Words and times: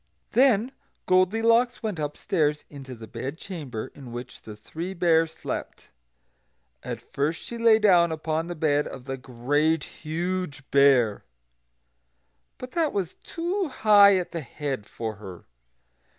Then 0.31 0.71
Goldilocks 1.05 1.83
went 1.83 1.99
upstairs 1.99 2.65
into 2.71 2.95
the 2.95 3.05
bed 3.05 3.37
chamber 3.37 3.91
in 3.93 4.11
which 4.11 4.41
the 4.41 4.55
Three 4.55 4.95
Bears 4.95 5.31
slept. 5.31 5.91
And 6.81 6.99
first 6.99 7.39
she 7.43 7.59
lay 7.59 7.77
down 7.77 8.11
upon 8.11 8.47
the 8.47 8.55
bed 8.55 8.87
of 8.87 9.05
the 9.05 9.15
Great 9.17 9.83
Huge 9.83 10.63
Bear; 10.71 11.23
but 12.57 12.71
that 12.71 12.93
was 12.93 13.13
too 13.13 13.67
high 13.67 14.17
at 14.17 14.31
the 14.31 14.41
head 14.41 14.87
for 14.87 15.17
her. 15.17 15.45